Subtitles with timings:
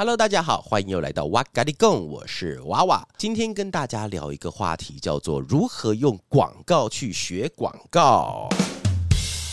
[0.00, 3.06] Hello，大家好，欢迎又来到哇嘎哩贡，我是娃娃。
[3.18, 8.48] 今天跟大家聊一个话题，叫做如何用广告去学广告。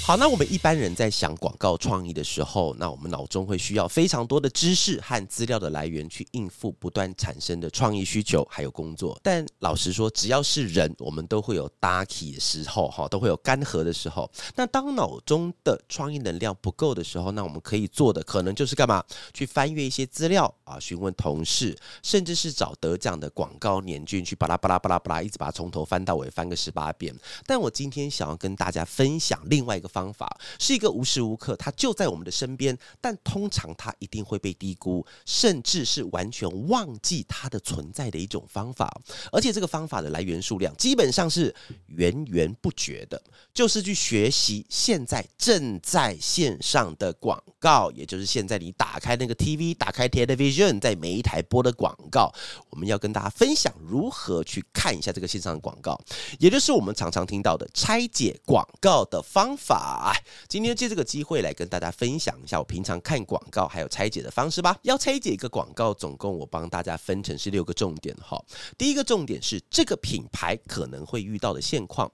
[0.07, 9.19] 好，那我们一般人在想广告创意的时候，那我们脑中会需要非常多的知识和资料的来源去应付不断产生的创意需求，还有工作。
[9.21, 14.31] 但老实说，只要是人，我们都会有打起的时候，哈，都会有干涸的时候。
[14.55, 19.03] 那当脑中的创意能量不够的时候，那我们可以做的可能就是干嘛？
[19.33, 27.13] 去翻阅一些资料啊，询问同事，甚至是找得奖的广告年鉴去巴拉巴拉巴拉巴拉，一直把它从头翻到尾，翻个十八遍。
[27.45, 29.91] 但我今天想要跟大家分享另外一个。
[29.97, 38.87] 方法是一个无时无刻它就在我们的身边，但通常它一定会被低估，甚至是完全忘记它的存在的一种方法。
[39.31, 41.53] 而且这个方法的来源数量基本上是
[41.87, 43.19] 源源不绝的，
[43.53, 52.33] 就是去学习现在正在线上的广告，也就是现在你打开那个 TV，打开 television，在每一台播的广告，
[52.69, 55.99] 我们要跟大家分享如何去看一下这个线上的广告，
[56.39, 60.15] 也就是我们常常听到的拆解广告的方法。
[60.47, 64.77] 今天借这个机会来跟大家分享一下我平常看广告还有拆解的方式吧。
[64.83, 68.41] 要拆解一个广告，总共我帮大家分成是六个重点哈。
[68.77, 72.09] 第一个重点是这个品牌可能会遇到的现况。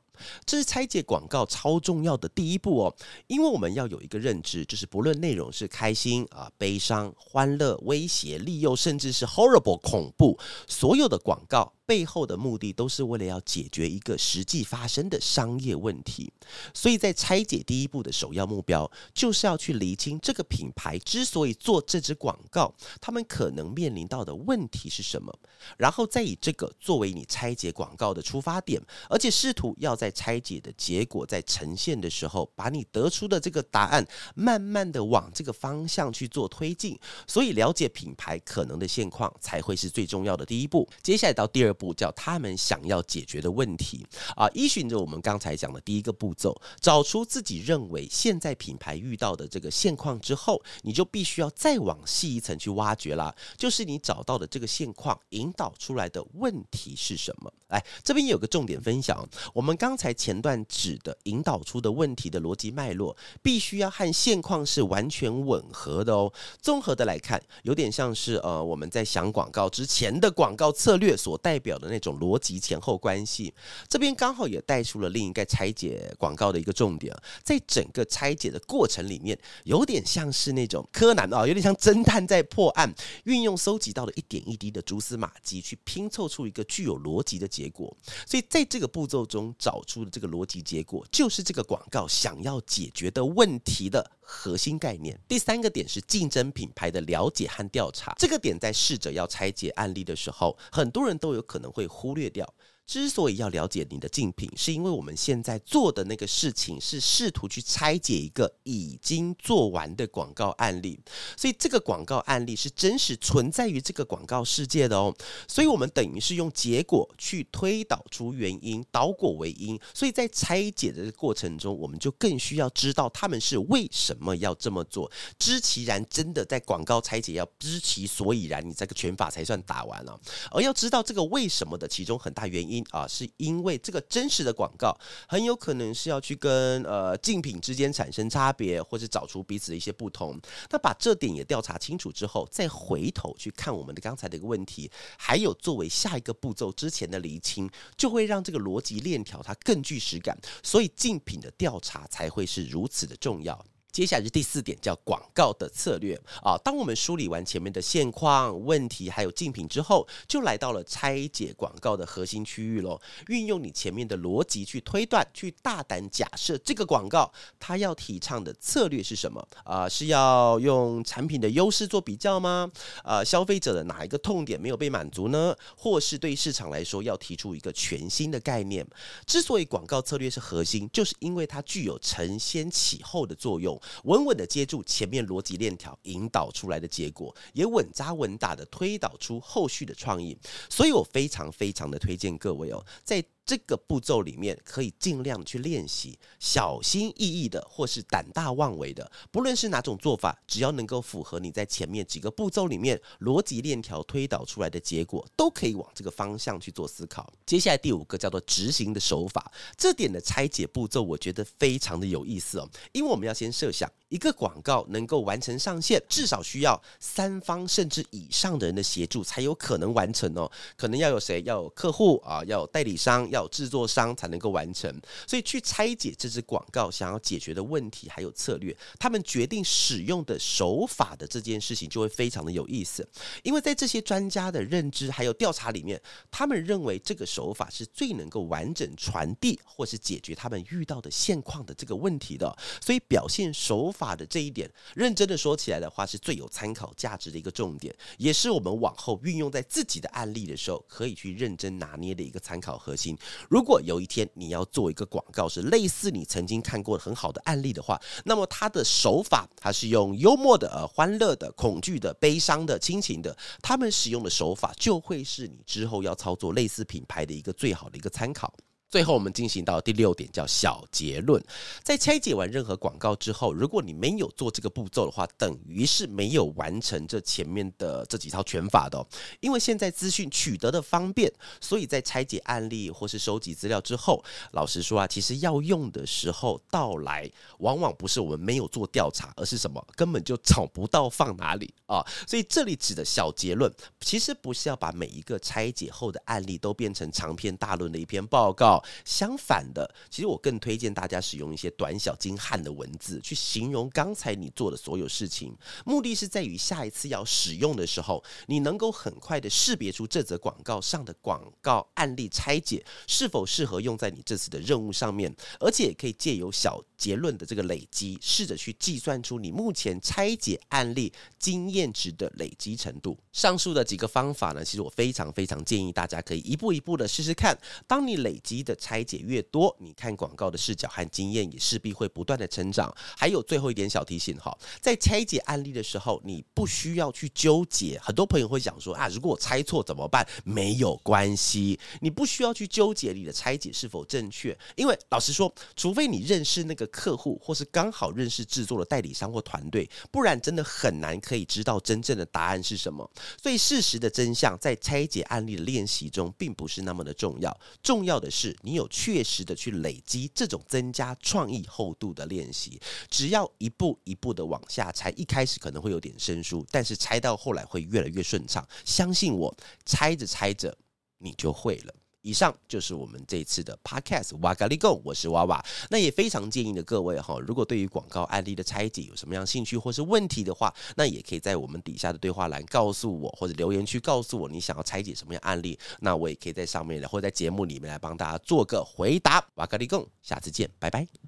[0.45, 2.95] 这是拆解广告超重要的第一步哦，
[3.27, 16.31] 因为我们要有一个认知，就是不论内容是开心啊、悲伤、欢乐、威胁、利诱，甚至是 horrible 恐怖，所有的广告背后的目的都是为了要解决一个实际发生的商业问题。
[16.73, 25.33] 所以在拆解第一步的首要目标，就是要去厘清这个品牌之所以做这支广告，他们可能面临到的问题是什么，
[25.77, 34.05] 然后再以这个作为你拆解广告的出发点，而且试图要在拆解的结果在呈现的时候，把你得出的这个答案，
[34.35, 36.99] 慢慢的往这个方向去做推进。
[37.27, 40.87] 所以了解品牌可能的现况，才会是最重要的第一步。
[41.01, 53.33] 接下来到第二步，叫他们想要解决的问题啊，依循着我们刚才讲的第一个步骤，找出自己认为现在品牌遇到的这个现况之后，你就必须要再往细一层去挖掘啦。
[53.57, 57.51] 就是你找到的这个现况引导出来的问题是什么？
[57.69, 59.93] 来，这边有个重点分享，我们刚。
[60.03, 66.33] 才前段指的引导出的问题的逻辑脉络，必须要和现况是完全吻合的哦。
[66.59, 73.53] 综合的来看，有点像是呃我们在想广告之前的广告策略所代表的那种逻辑前后关系。
[73.87, 82.93] 这边刚好也带出了另一个拆解广告的一个重点，在整个拆解的过程里面，有点像是那种柯南啊，有点像侦探在破案，
[83.23, 87.95] 运用搜集到的一点一滴的蛛丝马迹，去拼凑出一个具有逻辑的结果。
[88.27, 89.81] 所以在这个步骤中找。
[89.85, 95.19] 出的这个逻辑结果，就是这个广告想要解决的问题的核心概念。
[95.27, 102.51] 第三个点是竞争品牌的了解和调查，这个点在试着要拆解案例的时候，很多人都有可能会忽略掉。
[102.85, 110.99] 之所以要了解你的竞品，是因为我们现在做的那个事情是试图去拆解一个已经做完的广告案例，
[111.37, 115.15] 所以这个广告案例是真实存在于这个广告世界的哦。
[115.47, 119.79] 所以我们等于是用结果去推导出原因，导果为因。
[119.93, 125.09] 所以在拆解的过程中，我们就更需要知道他们是为什么要这么做。
[125.39, 130.19] 知其然，真的在广告拆解要知其所以然，你这个拳法才算打完了。
[130.51, 132.72] 而要知道这个为什么的其中很大原因。
[132.73, 134.97] 因啊，是因为这个真实的广告
[135.27, 140.39] 很有可能是要去跟呃竞品之间产生差别，或者找出彼此的一些不同。
[140.69, 150.37] 那把这点也调查清楚之后，再回头去看我们的刚才的一个问题，还有作为下一个步骤之前的厘清，就会让这个逻辑链条它更具实感。
[150.63, 153.65] 所以竞品的调查才会是如此的重要。
[153.93, 156.57] 接下来是第四点，叫广告的策略啊。
[156.63, 162.99] 当我们梳理完前面的现况、问题还有竞品之后，就来到了拆解广告的核心区域喽。
[163.27, 169.87] 运用你前面的逻辑去推断，去大胆假设这个广告它要提倡的策略是什么啊？
[169.87, 172.67] 是要用产品的优势做比较吗？
[173.03, 175.55] 啊，消费者的哪一个痛点没有被满足呢？
[175.77, 178.83] 或是对市场来说要提出一个全新的概念？
[179.27, 183.79] 之所以广告策略是核心，就是因为它具有承先启后的作用。
[184.03, 190.37] 稳稳的接住前面逻辑链条引导出来的结果，也稳扎稳打的推导出后续的创意。
[190.69, 207.31] 所以我非常非常的推荐各位哦，在这个步骤里面可以尽量去练习，小心翼翼的，或是胆大妄为的，不论是哪种做法，只要能够符合你在前面几个步骤里面逻辑链条推导出来的结果，都可以往这个方向去做思考。
[207.45, 213.91] 接下来第五个叫做执行的手法，这点的拆解步骤，我觉得非常的有意思哦，因为我们要先设想。
[214.13, 220.49] 一个广告能够完成上线，至少需要三方甚至以上的人的协助才有可能完成哦。
[220.77, 221.41] 可能要有谁？
[221.41, 225.01] 要有客户啊，要有代理商，要有制作商才能够完成。
[225.25, 233.07] 所以去拆解这支广告想要解决的问题还有策略，他们决定使用的手法的这件事情就会非常的有意思。
[233.41, 235.99] 因为在这些专家的认知还有调查里面，
[236.29, 242.55] 他们认为这个手法是最能够完整传递或是解决他们遇到的现况的这个问题的。
[242.79, 244.02] 所以表现手法。
[244.03, 253.17] 法的这一点，认真的说起来的话，是最有参考价值的一个重点，也是我们往后运用在自己的案例的时候，可以去认真拿捏的一个参考核心。
[253.49, 268.53] 如果有一天你要做一个广告，是类似你曾经看过很好的案例的话，那么它的手法，它是用幽默的、呃、欢乐的、恐惧的、悲伤的、亲情的，他们使用的手法，就会是你之后要操作类似品牌的一个最好的一个参考。
[268.93, 271.43] 最后，我们进行到第六点，叫小结论。
[271.81, 279.03] 在拆解完任何广告之后，如果你没有做这个步骤的话，等于是没有完成这前面的这几套拳法的。
[279.39, 289.83] 因为现在资讯取得的方便，所以在拆解案例或是收集资料之后，老实说啊，其实要用的时候到来，往往不是我们没有做调查，而是什么？
[289.95, 292.05] 根本就找不到放哪里啊。
[292.27, 298.82] 所以这里指的小结论，其实不是要把每一个拆解后的案例都变成长篇大论的一篇报告。
[299.05, 323.17] 相反的，其实我更推荐大家使用一些短小精悍的文字去形容刚才你做的所有事情，目的是在于下一次要使用的时候，你能够很快的识别出这则广告上的广告案例拆解是否适合用在你这次的任务上面，而且也可以借由小结论的这个累积，试着去计算出你目前拆解案例经验值的累积程度。
[323.31, 327.57] 上述的几个方法呢，其实我非常非常建议大家可以一步一步的试试看，
[327.87, 328.72] 当你累积的。
[328.75, 332.93] 拆解越多，你看广告的视角和经验也势必会不断的成长。
[333.17, 337.99] 还有最后一点小提醒哈，在拆解案例的时候，你不需要去纠结。
[337.99, 340.27] 很多朋友会讲说啊，如果我猜错怎么办？
[340.43, 344.57] 没有关系，你不需要去纠结你的拆解是否正确。
[344.75, 353.09] 因为老实说，除非你认识那个客户，或是刚好认识制作的代理商或团队，不然真的很难可以知道真正的答案是什么。
[353.41, 357.57] 所以事实的真相在拆解案例的练习中，并不是那么的重要。
[357.81, 358.52] 重要的是。
[358.61, 362.79] 你有确实的去累积这种增加创意厚度的练习，
[363.09, 368.67] 只要一步一步的往下拆，一开始可能会有点生疏，但是拆到后来会越来越顺畅。
[368.85, 369.55] 相信我，
[369.85, 370.77] 拆着拆着
[371.17, 371.93] 你就会了。
[372.23, 375.63] 以上就是我们这次的 Podcast 瓦嘎哩供，我是娃娃。
[375.89, 389.45] 那也非常建议的各位哈，如果对于广告案例的拆解有什么样兴趣或是问题的话，那也可以在我们底下的对话栏告诉我，或者留言区告诉我你想要拆解什么样案例，那我也可以在上面的或者在节目里面来帮大家做个回答。
[389.55, 391.23] 瓦嘎哩供，下次见，拜拜。